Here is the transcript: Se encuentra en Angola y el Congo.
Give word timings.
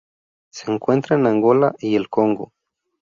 Se 0.51 0.71
encuentra 0.71 1.15
en 1.15 1.27
Angola 1.27 1.75
y 1.77 1.95
el 1.95 2.09
Congo. 2.09 2.53